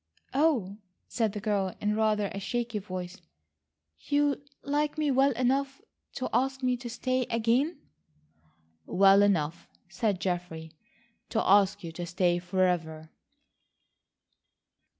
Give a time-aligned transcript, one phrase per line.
[0.33, 0.77] "Oh,"
[1.07, 3.21] said the girl in rather a shaky voice,
[3.99, 5.79] "you like me well enough
[6.15, 7.77] to ask me to stay again?"
[8.87, 10.71] "Well enough," said Geoffrey,
[11.29, 13.11] "to ask you to stay forever."